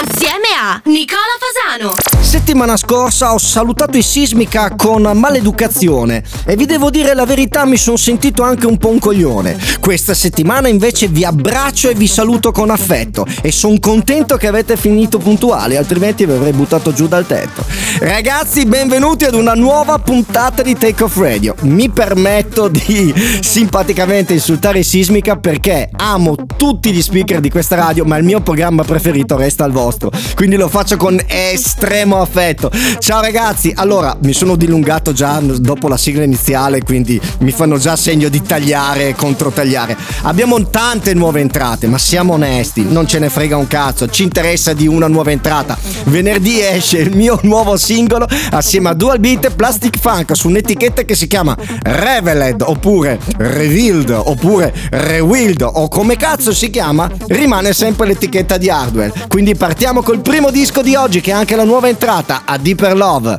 [0.00, 1.94] Assieme a Nicola Fasano.
[2.20, 7.76] Settimana scorsa ho salutato i Sismica con maleducazione e vi devo dire la verità mi
[7.76, 9.58] sono sentito anche un po' un coglione.
[9.80, 14.76] Questa settimana invece vi abbraccio e vi saluto con affetto e sono contento che avete
[14.76, 17.64] finito puntuali, altrimenti vi avrei buttato giù dal tetto.
[17.98, 21.54] Ragazzi, benvenuti ad una nuova puntata di Take Off Radio.
[21.62, 27.87] Mi permetto di simpaticamente insultare i Sismica perché amo tutti gli speaker di questa radio,
[28.04, 30.10] ma il mio programma preferito resta il vostro.
[30.34, 32.70] Quindi lo faccio con estremo affetto.
[32.98, 37.96] Ciao ragazzi, allora mi sono dilungato già dopo la sigla iniziale, quindi mi fanno già
[37.96, 39.96] segno di tagliare e controtagliare.
[40.22, 44.74] Abbiamo tante nuove entrate, ma siamo onesti, non ce ne frega un cazzo, ci interessa
[44.74, 45.78] di una nuova entrata.
[46.04, 51.02] Venerdì esce il mio nuovo singolo assieme a Dual Beat e Plastic Funk su un'etichetta
[51.02, 58.08] che si chiama Reveled oppure Revealed oppure Rewild o come cazzo si chiama, rimane sempre
[58.08, 59.12] l'etichetta di Hardware.
[59.28, 62.96] Quindi partiamo col primo disco di oggi che è anche la nuova entrata a Deeper
[62.96, 63.36] Love.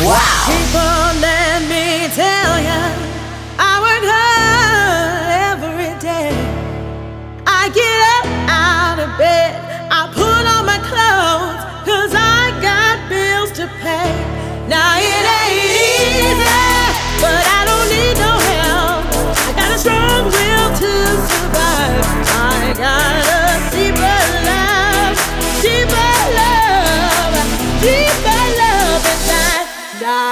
[0.00, 1.09] Wow!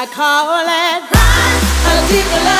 [0.06, 2.57] Call it a deeper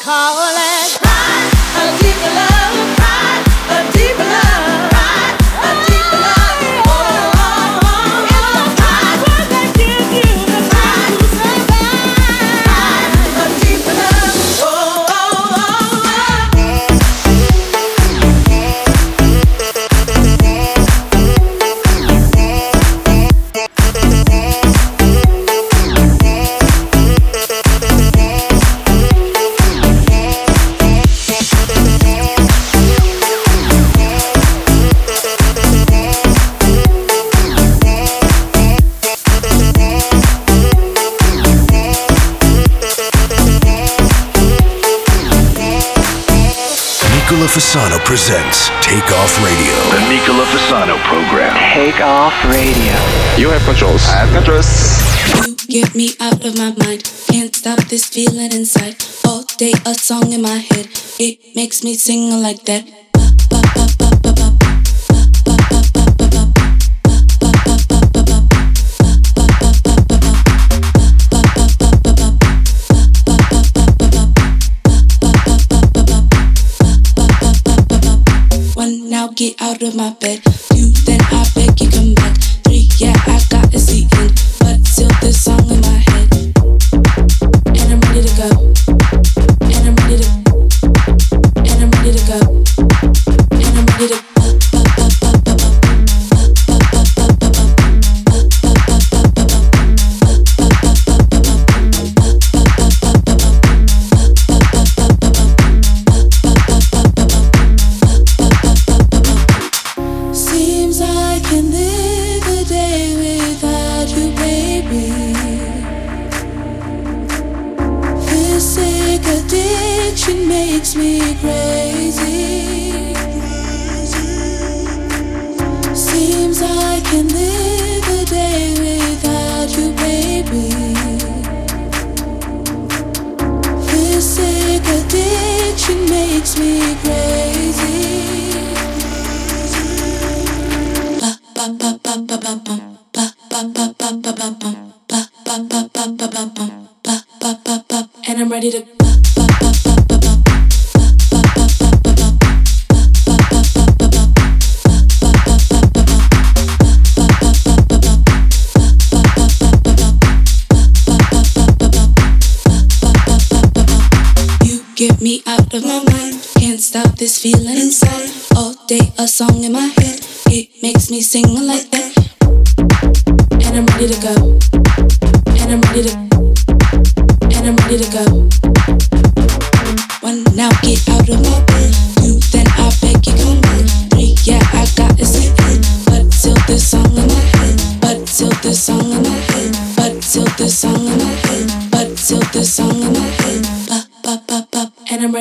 [0.00, 0.77] Fasano
[48.08, 49.76] presents Take Off Radio.
[49.92, 51.52] The Nicola Fasano program.
[51.76, 52.96] Take Off Radio.
[53.36, 54.00] You have controls.
[54.08, 55.44] I have controls.
[55.44, 57.04] You get me out of my mind.
[57.28, 58.96] Can't stop this feeling inside.
[59.26, 60.88] All day a song in my head.
[61.20, 62.88] It makes me sing like that.
[79.38, 80.42] Get out of my bed.
[80.74, 82.36] Two, then I beg you come back.
[82.64, 84.34] Three, yeah, I got to see end.
[84.58, 85.87] But still, this song in my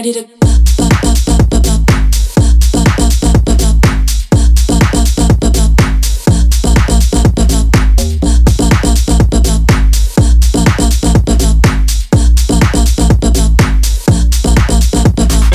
[0.07, 0.38] ready to.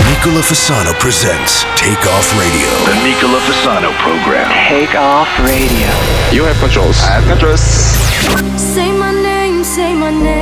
[0.08, 2.68] Nicola Fasano presents Take Off Radio.
[2.84, 4.50] The Nicola Fasano program.
[4.68, 5.88] Take off radio.
[6.32, 7.00] You have controls.
[7.00, 7.60] I have controls.
[8.60, 10.41] Say my name, say my name.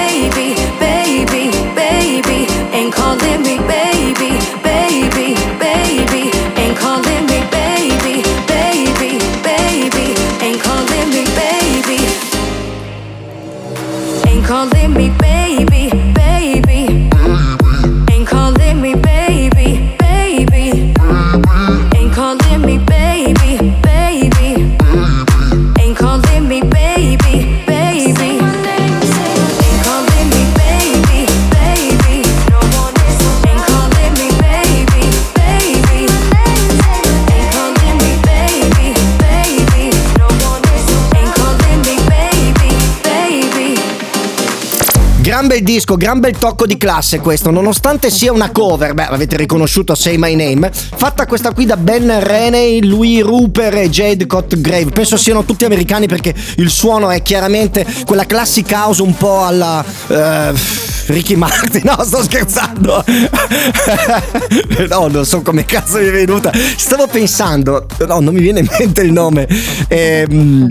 [45.71, 50.17] disco, gran bel tocco di classe questo, nonostante sia una cover, beh avete riconosciuto Say
[50.17, 55.45] My Name, fatta questa qui da Ben Reney, Louis Rupert e Jade Cotgrave, penso siano
[55.45, 59.83] tutti americani perché il suono è chiaramente quella classic house un po' alla...
[60.07, 63.03] eh, Ricky Martin, no sto scherzando,
[64.89, 68.67] no non so come cazzo mi è venuta, stavo pensando, no non mi viene in
[68.77, 69.47] mente il nome,
[69.87, 70.67] Ehm,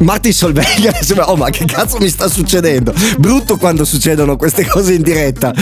[0.00, 0.92] Martin Solveig,
[1.24, 5.52] oh ma che cazzo mi sta succedendo, brutto quando succedono queste cose in diretta.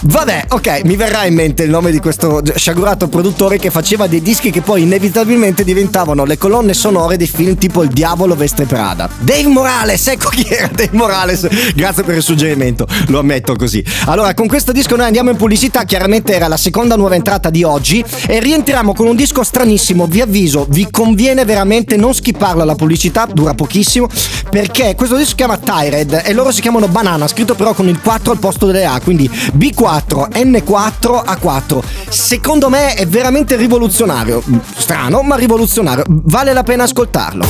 [0.00, 4.22] Vabbè, ok, mi verrà in mente il nome di questo sciagurato produttore che faceva dei
[4.22, 9.08] dischi che poi inevitabilmente diventavano le colonne sonore dei film tipo Il Diavolo Vestre Prada.
[9.18, 11.48] Dave Morales, ecco chi era Dave Morales.
[11.74, 13.84] Grazie per il suggerimento, lo ammetto così.
[14.04, 17.64] Allora, con questo disco noi andiamo in pubblicità, chiaramente era la seconda nuova entrata di
[17.64, 22.76] oggi e rientriamo con un disco stranissimo, vi avviso, vi conviene veramente non skipparla la
[22.76, 24.08] pubblicità, dura pochissimo,
[24.48, 28.00] perché questo disco si chiama Tyred e loro si chiamano Banana, scritto però con il
[28.00, 31.82] 4 al posto delle A, quindi B4, N4, A4.
[32.08, 34.42] Secondo me è veramente rivoluzionario,
[34.76, 37.46] strano ma rivoluzionario, vale la pena ascoltarlo.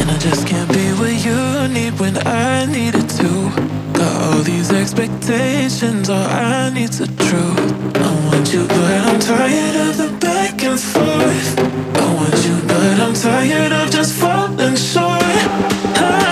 [0.00, 3.50] And I just can't be what you need when I need it to.
[3.92, 7.74] Got all these expectations, all I need's the truth.
[7.96, 11.58] I want you, but I'm tired of the back and forth.
[11.96, 15.20] I want you, but I'm tired of just falling short.
[15.96, 16.27] Ah,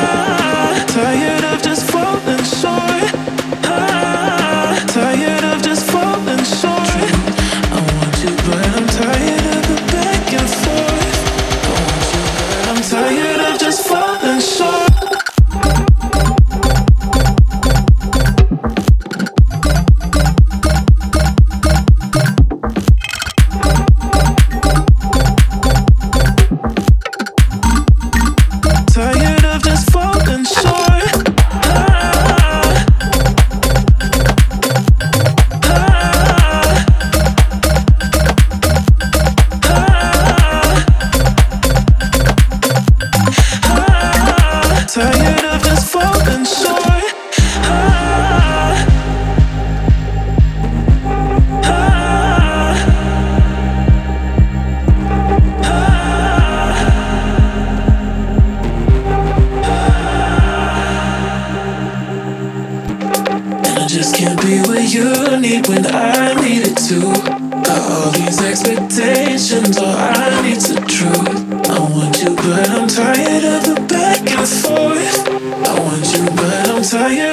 [73.47, 75.29] of the back and forth.
[75.29, 77.26] I want you, but I'm tired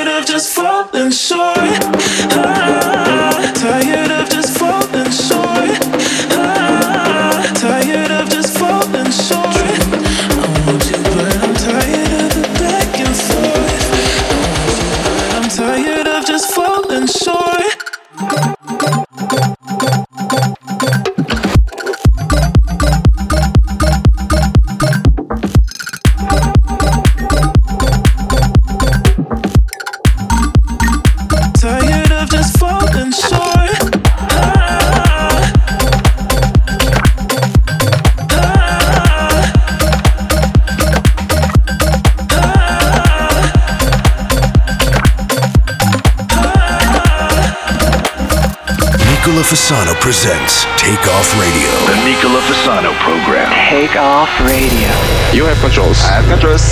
[49.53, 51.69] Fasano presents Take Off Radio.
[51.85, 53.53] The Nicola Fasano program.
[53.69, 54.89] Take off radio.
[55.31, 56.01] You have controls.
[56.01, 56.65] I have controls.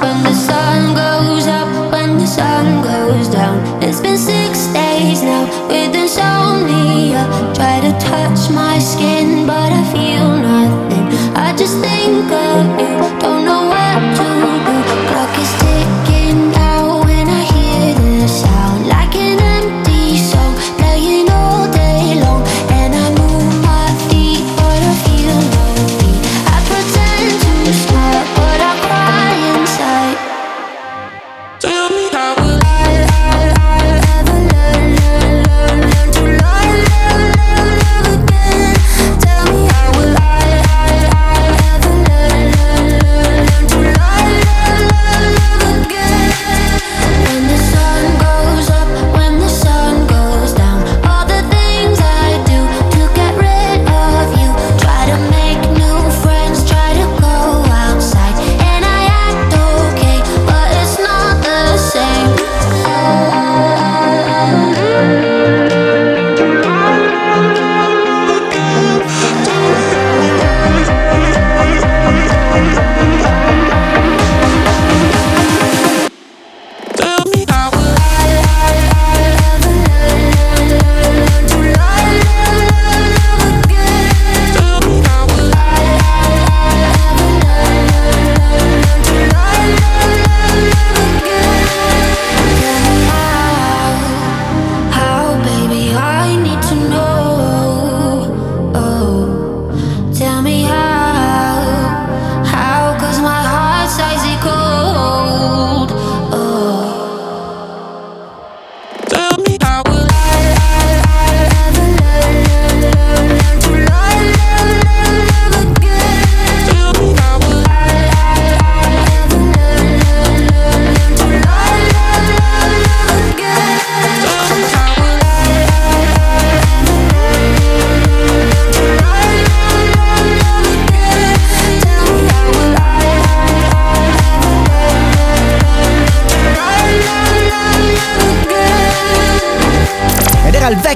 [0.00, 3.60] When the sun goes up, when the sun goes down.
[3.82, 7.20] It's been six days now with insomnia.
[7.20, 9.15] Uh, try to touch my skin,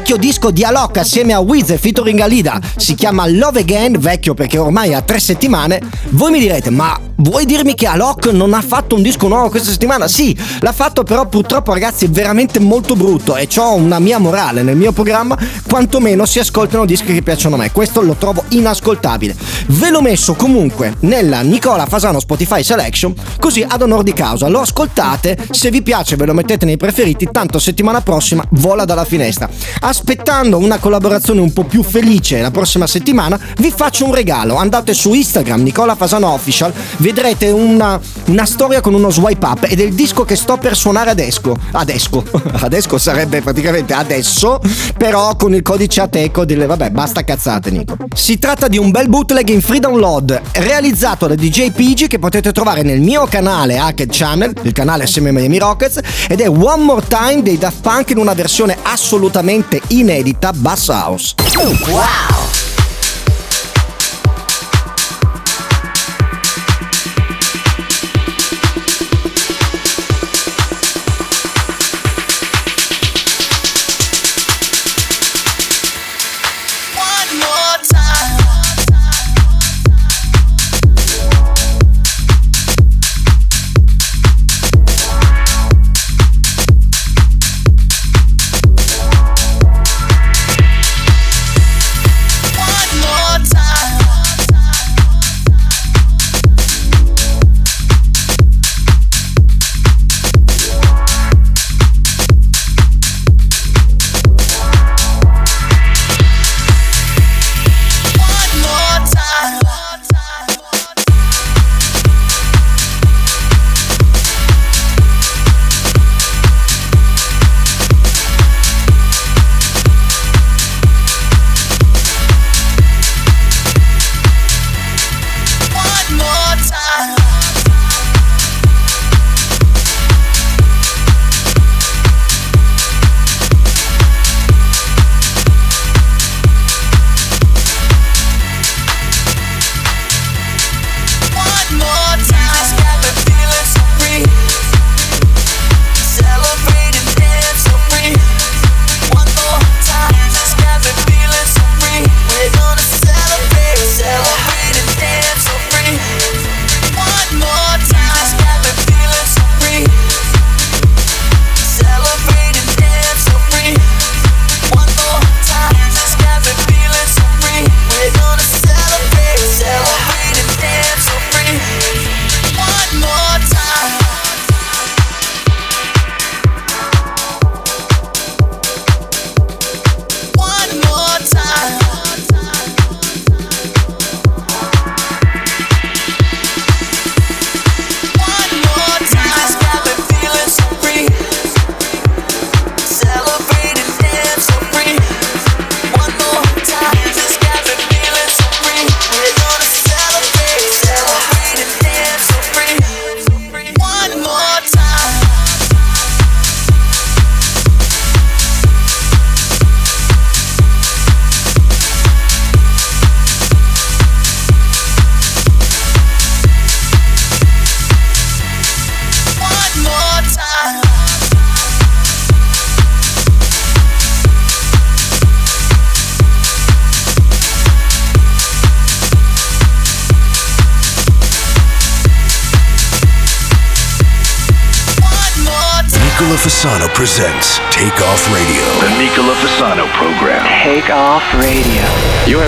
[0.00, 2.58] vecchio disco di Alok assieme a Wiz e featuring Alida.
[2.76, 5.78] Si chiama Love Again, vecchio perché ormai ha tre settimane.
[6.08, 9.70] Voi mi direte, ma vuoi dirmi che Alok non ha fatto un disco nuovo questa
[9.70, 10.08] settimana?
[10.08, 14.62] Sì, l'ha fatto però purtroppo ragazzi è veramente molto brutto e ho una mia morale
[14.62, 15.36] nel mio programma,
[15.66, 17.72] quantomeno si ascoltano dischi che piacciono a me.
[17.72, 19.36] Questo lo trovo inascoltabile.
[19.66, 24.60] Ve l'ho messo comunque nella Nicola Fasano Spotify Selection, così ad onor di causa lo
[24.60, 29.48] ascoltate, se vi piace ve lo mettete nei preferiti, tanto settimana prossima vola dalla finestra.
[29.80, 34.56] Aspettando una collaborazione un po' più felice la prossima settimana, vi faccio un regalo.
[34.56, 36.72] Andate su Instagram Nicola Fasano Official,
[37.12, 40.76] vedrete una, una storia con uno swipe up ed è il disco che sto per
[40.76, 41.56] suonare adesso.
[41.72, 42.24] Adesso,
[42.62, 44.60] adesso sarebbe praticamente adesso,
[44.96, 47.96] però con il codice Ateco delle vabbè, basta cazzate Nico.
[48.14, 52.52] Si tratta di un bel bootleg in free download realizzato da DJ PG che potete
[52.52, 55.98] trovare nel mio canale Hacked Channel, il canale assieme ai Miami Rockets,
[56.28, 61.34] ed è One More Time dei Daft Punk in una versione assolutamente inedita Bass House.
[61.56, 62.39] una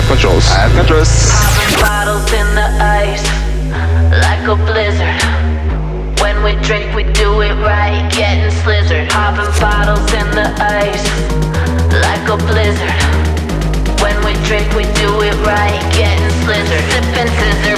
[0.03, 0.45] have controls.
[0.51, 1.11] I have controls.
[1.79, 3.23] Bottles in the ice,
[4.11, 5.15] like a blizzard.
[6.19, 9.09] When we drink, we do it right, getting slizzard.
[9.09, 11.03] Popping bottles in the ice,
[12.03, 12.99] like a blizzard.
[14.01, 16.83] When we drink, we do it right, getting slizzard.
[16.91, 17.77] Sipping scissor,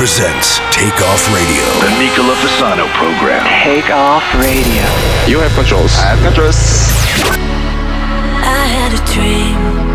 [0.00, 1.62] presents Takeoff Radio.
[1.84, 3.44] The Nicola Fasano program.
[3.62, 4.80] Takeoff Radio.
[5.28, 5.92] You have controls.
[5.98, 6.56] I have controls.
[8.42, 9.89] I had a dream.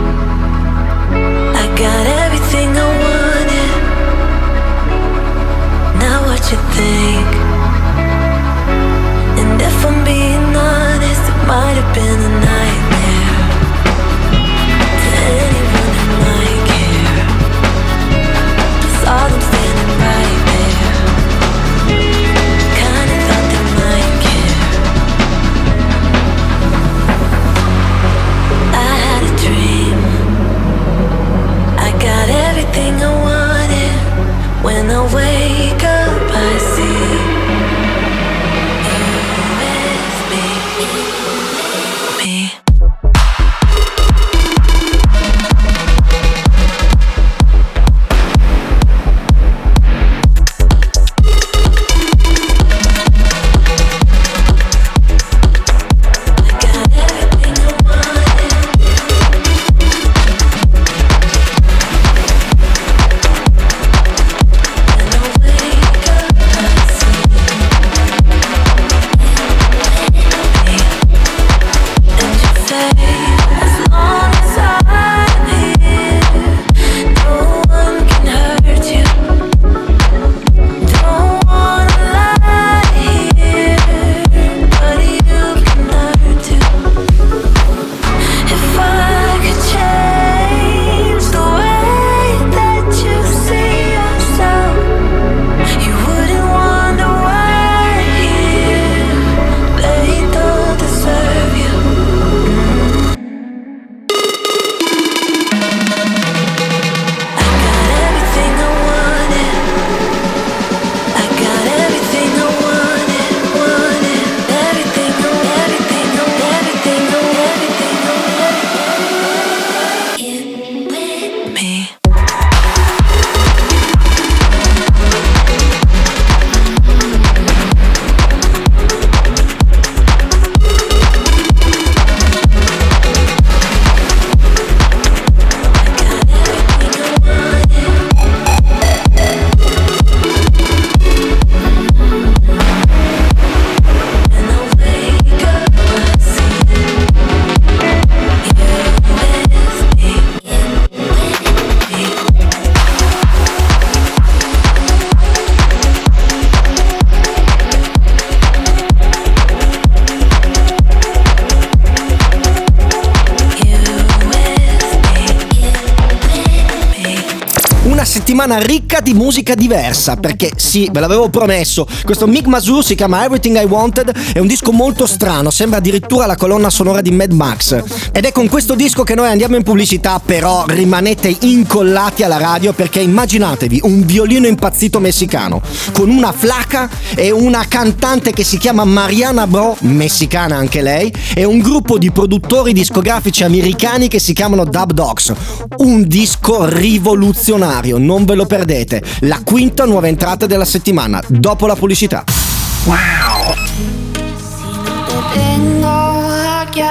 [168.45, 173.25] Settimana ricca di musica diversa, perché sì, ve l'avevo promesso, questo Mick Mazur si chiama
[173.25, 177.31] Everything I Wanted, è un disco molto strano, sembra addirittura la colonna sonora di Mad
[177.31, 177.83] Max.
[178.11, 182.73] Ed è con questo disco che noi andiamo in pubblicità, però rimanete incollati alla radio
[182.73, 188.83] perché immaginatevi un violino impazzito messicano, con una flaca e una cantante che si chiama
[188.83, 194.65] Mariana Bro, messicana anche lei, e un gruppo di produttori discografici americani che si chiamano
[194.65, 195.33] Dub Dogs.
[195.77, 199.01] Un disco rivoluzionario, non ve lo perdete.
[199.21, 202.23] La quinta nuova entrata della settimana, dopo la pubblicità.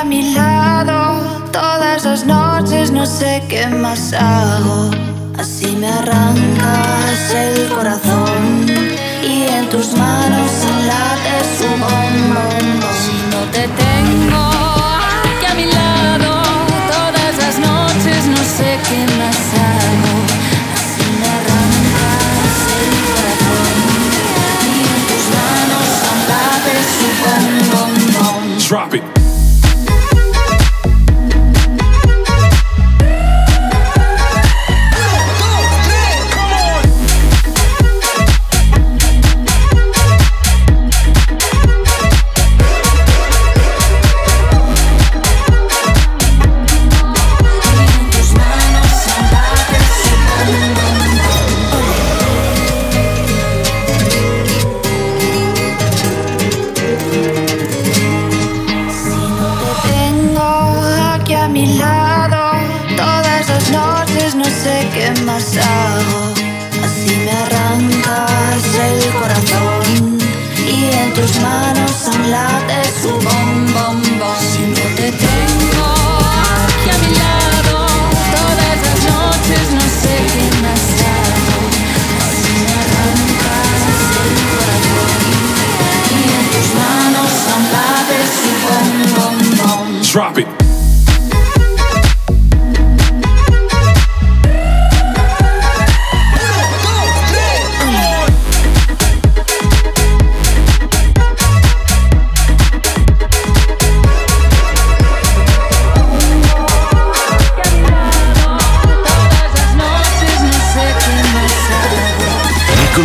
[0.04, 4.90] A mi lado todas las noches, no sé qué más hago.
[5.38, 8.66] Así me arrancas el corazón
[9.22, 10.50] y en tus manos
[10.86, 12.44] late su bombo.
[13.00, 14.53] Si no te tengo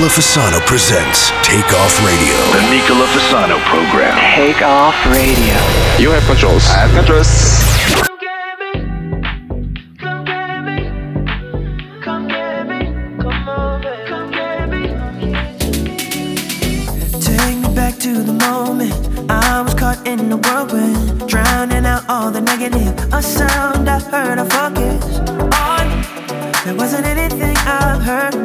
[0.10, 2.34] Nicola Fasano presents Take Off Radio.
[2.52, 4.18] The Nicola Fasano program.
[4.36, 5.54] Take off radio.
[6.00, 6.66] You have controls.
[6.68, 7.30] I have controls.
[17.24, 18.94] Take me back to the moment
[19.30, 22.98] I was caught in the whirlwind, drowning out all the negative.
[23.14, 26.50] A sound I heard, I focused on.
[26.66, 28.39] There wasn't anything I've heard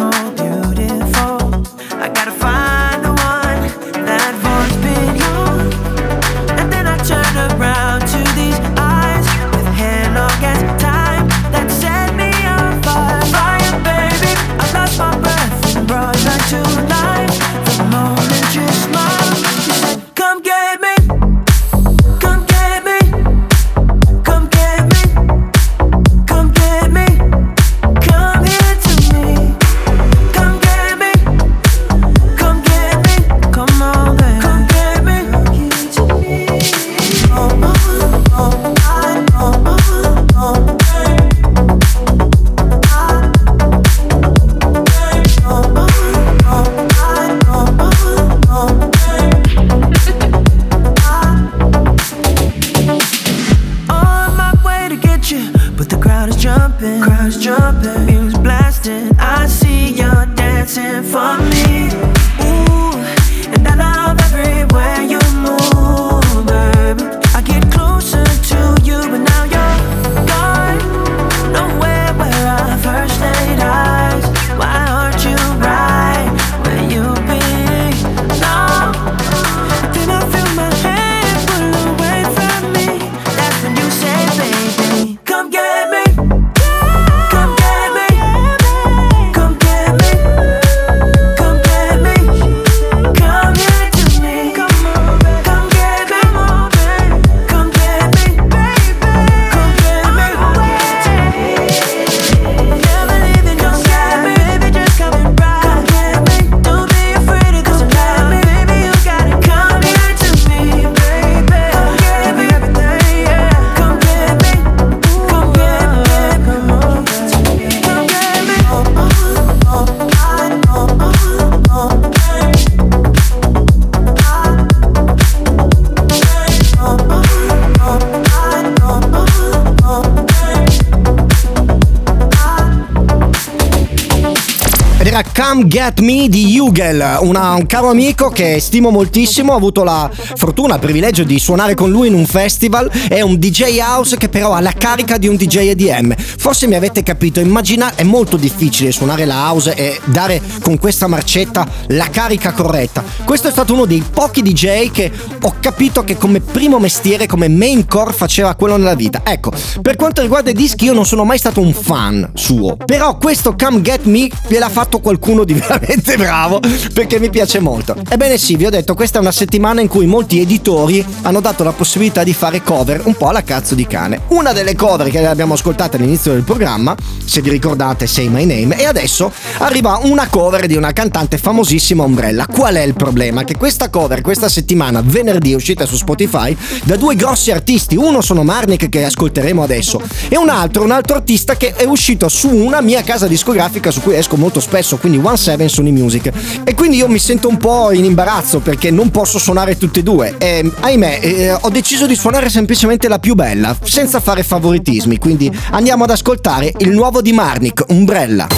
[135.75, 140.81] Get Me di Hugel, un caro amico che stimo moltissimo, ho avuto la fortuna, il
[140.81, 144.61] privilegio di suonare con lui in un festival, è un DJ house che però ha
[144.61, 146.15] la carica di un DJ EDM.
[146.17, 151.09] Forse mi avete capito, immaginate, è molto difficile suonare la house e dare con questa
[151.09, 153.03] marcetta la carica corretta.
[153.25, 155.11] Questo è stato uno dei pochi DJ che
[155.41, 159.23] ho capito che come primo mestiere, come main core faceva quello nella vita.
[159.25, 159.51] Ecco,
[159.83, 163.57] per quanto riguarda i dischi io non sono mai stato un fan suo, però questo
[163.59, 166.61] Come Get Me gliel'ha fatto qualcuno di veramente bravo
[166.92, 167.96] perché mi piace molto.
[168.09, 171.64] Ebbene sì, vi ho detto, questa è una settimana in cui molti editori hanno dato
[171.64, 174.22] la possibilità di fare cover un po' alla cazzo di cane.
[174.29, 178.79] Una delle cover che abbiamo ascoltato all'inizio del programma, se vi ricordate, Say My Name,
[178.79, 182.46] e adesso arriva una cover di una cantante famosissima Umbrella.
[182.46, 183.44] Qual è il problema?
[183.44, 187.96] Che questa cover questa settimana, venerdì, è uscita su Spotify da due grossi artisti.
[187.96, 192.29] Uno sono Marnik che ascolteremo adesso e un altro, un altro artista che è uscito
[192.29, 196.33] su una mia casa discografica su cui esco molto spesso, quindi One Seven Sony Music.
[196.64, 200.03] E quindi io mi sento un po' in imbarazzo perché non posso suonare tutte e
[200.03, 200.35] due.
[200.38, 205.17] E ahimè, eh, ho deciso di suonare semplicemente la più bella, senza fare favoritismi.
[205.19, 208.49] Quindi andiamo ad ascoltare il nuovo di Marnik, Umbrella.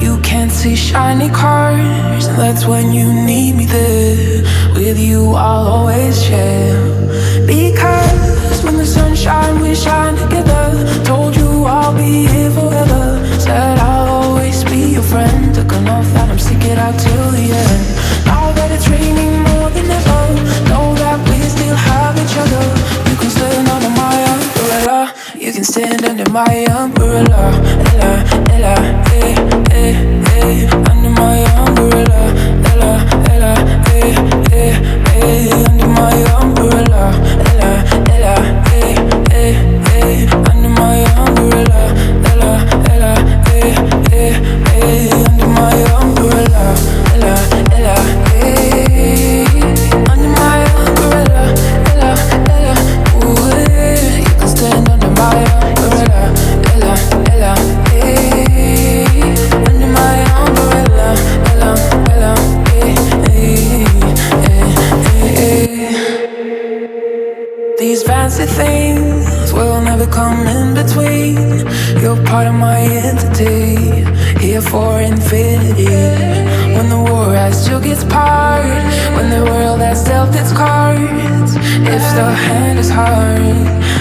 [0.00, 4.42] You can't see shiny cars, that's when you need me there.
[4.74, 6.78] With you, I'll always share.
[7.48, 10.64] Because when the sun shines, we shine together.
[11.02, 13.04] Told you I'll be here forever.
[13.40, 15.52] Said I'll always be your friend.
[15.52, 17.82] Took an oath that I'm stick it out till the end.
[18.24, 20.22] Now that it's raining more than ever,
[20.70, 22.64] know that we still have each other.
[23.10, 25.12] You can stand under my umbrella.
[25.60, 27.52] Can stand under my umbrella.
[27.92, 28.74] Ella, Ella,
[29.12, 29.34] eh,
[29.72, 29.94] eh,
[30.38, 30.70] eh.
[30.90, 32.32] Under my umbrella.
[32.72, 32.92] Ella,
[33.28, 33.52] Ella,
[33.92, 34.14] eh,
[34.52, 34.72] eh,
[35.20, 35.52] eh.
[35.68, 37.49] Under my umbrella.
[82.20, 83.99] our hand is hard.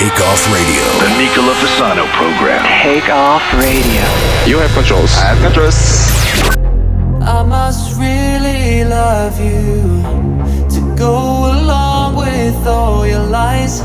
[0.00, 0.82] Presents Take Off Radio.
[0.98, 2.62] The Nicola Fasano program.
[2.82, 4.04] Take off radio.
[4.46, 5.12] You have controls.
[5.16, 5.76] I have controls.
[7.22, 10.02] I must really love you
[10.70, 13.82] to go along with all your lies.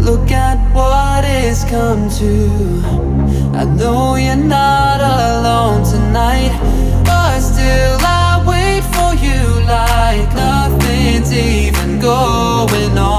[0.00, 3.56] Look at what it's come to.
[3.56, 6.52] I know you're not alone tonight,
[7.04, 13.09] but still I wait for you like nothing's even going on.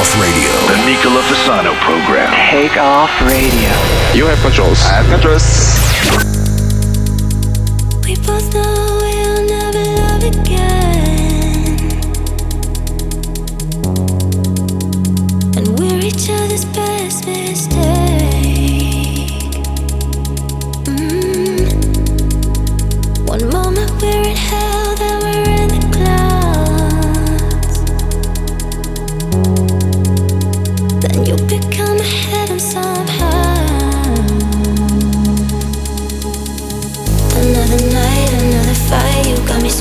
[0.00, 0.50] Off Radio.
[0.66, 2.32] The Nicola Fasano program.
[2.50, 3.68] Take off radio.
[4.14, 4.80] You have controls.
[4.86, 5.44] I have controls.
[8.06, 11.76] We both know we'll never love again.
[15.58, 17.99] And we're each other's best mistake.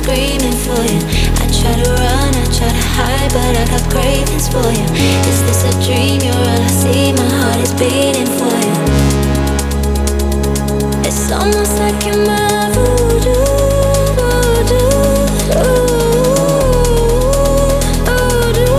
[0.10, 1.01] Screaming for you.
[1.38, 4.86] I try to run, I try to hide, but I got cravings for you.
[5.30, 6.22] Is this a dream?
[6.22, 8.78] You're all I see, my heart is beating for you.
[11.05, 13.45] It's almost like you're my voodoo,
[14.18, 14.89] voodoo,
[15.62, 16.18] ooh,
[18.07, 18.78] voodoo,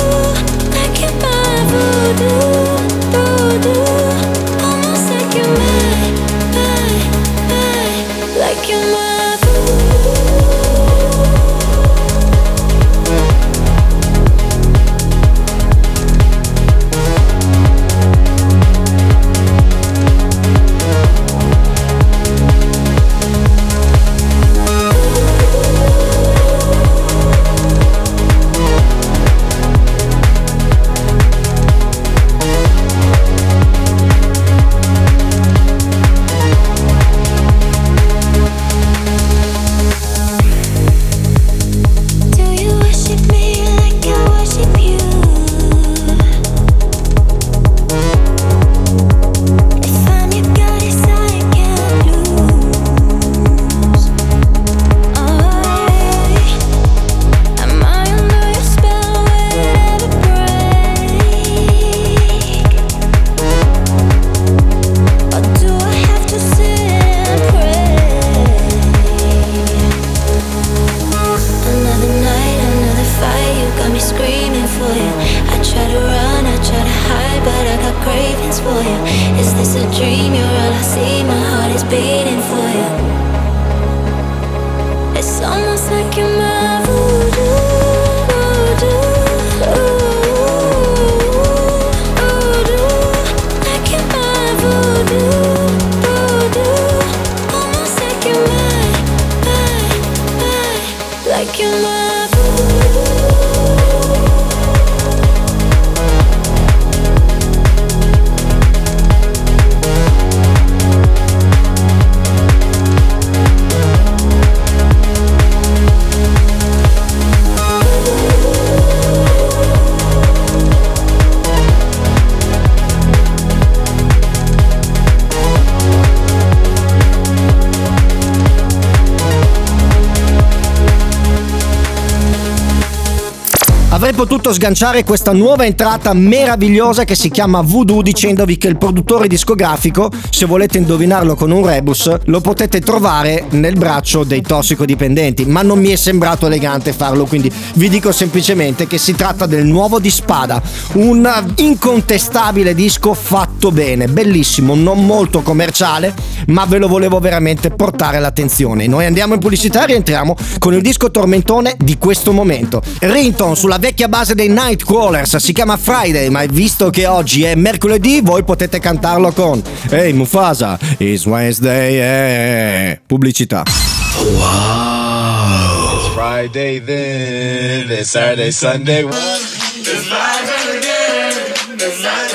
[134.21, 140.11] potuto sganciare questa nuova entrata meravigliosa che si chiama Voodoo dicendovi che il produttore discografico,
[140.29, 145.79] se volete indovinarlo con un rebus, lo potete trovare nel braccio dei tossicodipendenti, ma non
[145.79, 150.11] mi è sembrato elegante farlo, quindi vi dico semplicemente che si tratta del nuovo di
[150.11, 150.61] Spada,
[150.97, 156.15] un incontestabile disco fatto bene, bellissimo, non molto commerciale,
[156.47, 158.87] ma ve lo volevo veramente portare all'attenzione.
[158.87, 162.81] Noi andiamo in pubblicità e rientriamo con il disco tormentone di questo momento.
[163.01, 168.23] Rington sulla vecchia base dei Nightcrawlers, si chiama Friday, ma visto che oggi è mercoledì,
[168.23, 173.01] voi potete cantarlo con Ehi Mufasa, it's Wednesday, eh.
[173.07, 173.63] pubblicità.
[173.63, 179.03] It's Friday then, it's Saturday, Sunday.
[179.03, 181.35] It's Friday again,
[181.75, 182.30] it's Saturday,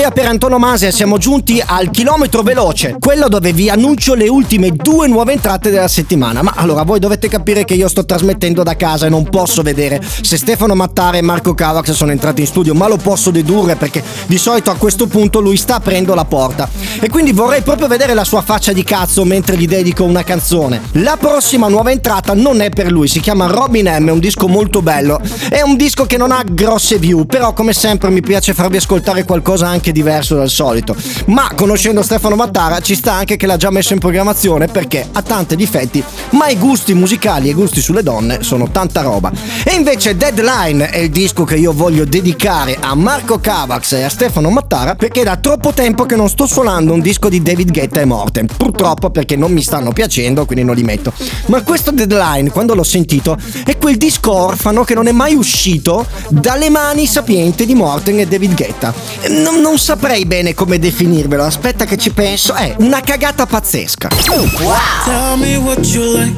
[0.00, 5.06] Allegria per antonomasia, siamo giunti al chilometro veloce, quello dove vi annuncio le ultime due
[5.08, 6.40] nuove entrate della settimana.
[6.40, 10.00] Ma allora voi dovete capire che io sto trasmettendo da casa e non posso vedere
[10.22, 14.02] se Stefano Mattare e Marco Cavax sono entrati in studio, ma lo posso dedurre perché
[14.26, 16.66] di solito a questo punto lui sta aprendo la porta.
[16.98, 20.80] E quindi vorrei proprio vedere la sua faccia di cazzo mentre gli dedico una canzone.
[20.92, 24.48] La prossima nuova entrata non è per lui, si chiama Robin M, è un disco
[24.48, 25.20] molto bello.
[25.50, 29.24] È un disco che non ha grosse view, però come sempre mi piace farvi ascoltare
[29.24, 30.94] qualcosa anche diverso dal solito.
[31.26, 35.22] Ma conoscendo Stefano Mattara ci sta anche che l'ha già messo in programmazione perché ha
[35.22, 39.32] tanti difetti, ma i gusti musicali e i gusti sulle donne sono tanta roba.
[39.64, 44.08] E invece Deadline è il disco che io voglio dedicare a Marco Cavax e a
[44.08, 48.00] Stefano Mattara perché da troppo tempo che non sto suonando un disco di David Guetta
[48.00, 48.46] e Morten.
[48.56, 51.12] Purtroppo perché non mi stanno piacendo, quindi non li metto.
[51.46, 56.06] Ma questo Deadline, quando l'ho sentito, è quel disco orfano che non è mai uscito
[56.28, 58.92] dalle mani sapienti di Morten e David Guetta.
[59.28, 62.54] Non, non saprei bene come definirvelo, aspetta che ci penso.
[62.54, 64.08] È una cagata pazzesca.
[64.08, 66.34] Tell me what you like.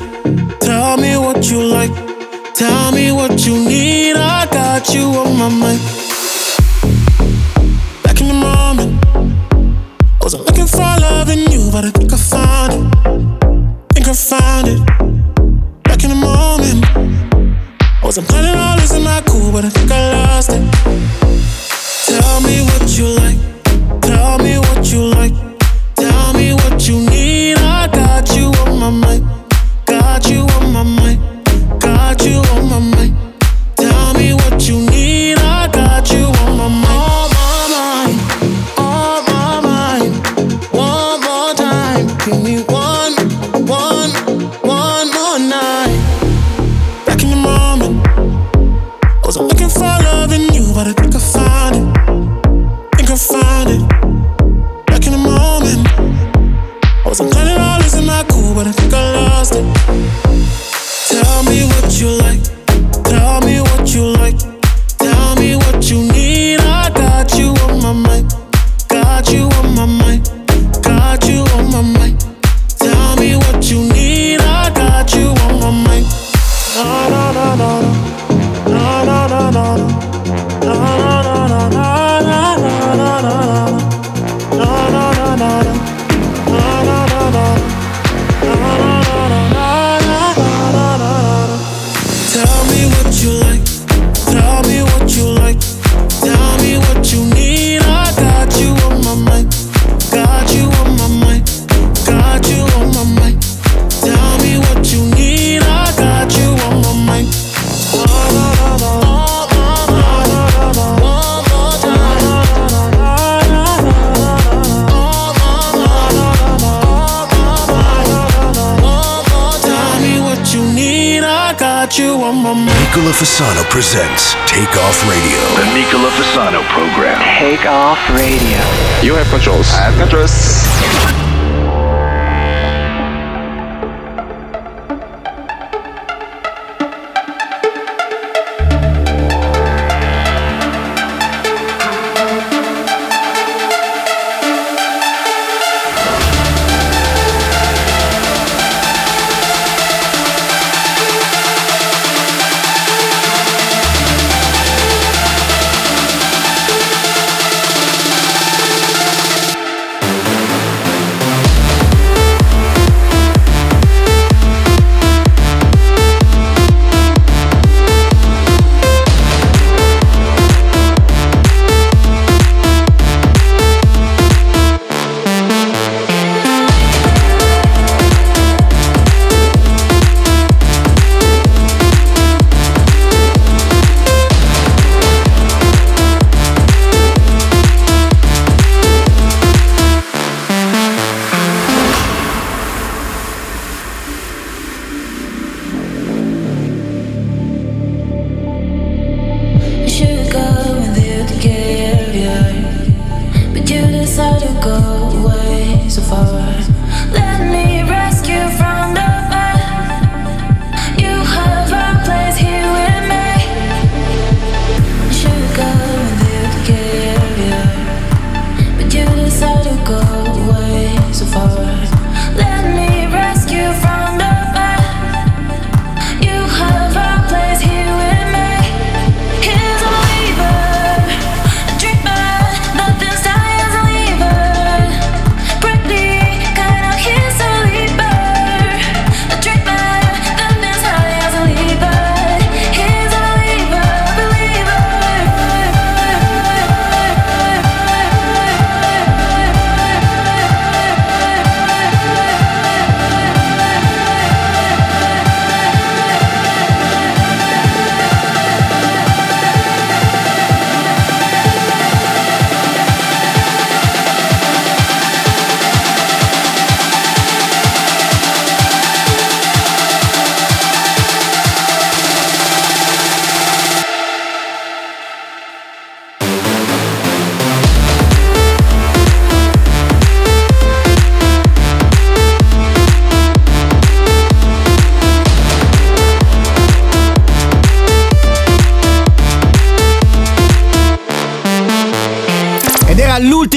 [0.58, 1.92] Tell me what you like.
[2.54, 4.16] Tell me what you need.
[4.16, 5.80] I got you on my mind.
[8.02, 9.04] Back in the moment,
[10.20, 12.80] wasn't looking for love in you, but I think I found it.
[13.94, 14.80] Think I found it.
[15.84, 16.84] Back in the moment,
[18.02, 21.21] I wasn't planning on losing my cool, but I think I lost it.
[22.06, 23.51] Tell me what you like.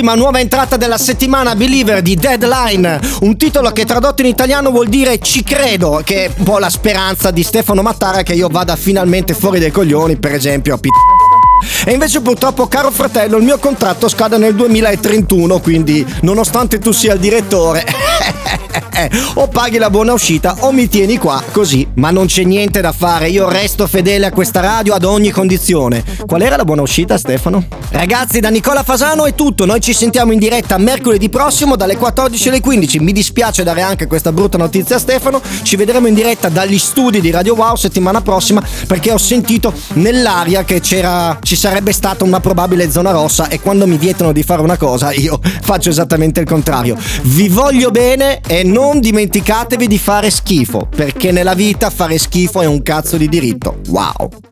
[0.05, 4.87] L'ultima nuova entrata della settimana Believer di Deadline, un titolo che tradotto in italiano vuol
[4.87, 8.75] dire ci credo, che è un po' la speranza di Stefano Mattara che io vada
[8.75, 10.91] finalmente fuori dai coglioni, per esempio a Pit.
[11.87, 17.13] E invece purtroppo, caro fratello, il mio contratto scade nel 2031, quindi nonostante tu sia
[17.13, 17.85] il direttore,
[19.35, 21.87] o paghi la buona uscita o mi tieni qua così.
[21.95, 26.03] Ma non c'è niente da fare, io resto fedele a questa radio ad ogni condizione.
[26.25, 27.63] Qual era la buona uscita, Stefano?
[27.89, 29.65] Ragazzi, da Nicola Fasano è tutto.
[29.65, 32.99] Noi ci sentiamo in diretta mercoledì prossimo dalle 14 alle 15.
[32.99, 35.39] Mi dispiace dare anche questa brutta notizia a Stefano.
[35.61, 40.63] Ci vedremo in diretta dagli studi di Radio Wow settimana prossima perché ho sentito nell'aria
[40.63, 44.61] che c'era ci sarebbe stata una probabile zona rossa e quando mi vietano di fare
[44.61, 46.95] una cosa io faccio esattamente il contrario.
[47.23, 52.65] Vi voglio bene e non dimenticatevi di fare schifo, perché nella vita fare schifo è
[52.65, 53.79] un cazzo di diritto.
[53.89, 54.43] Wow.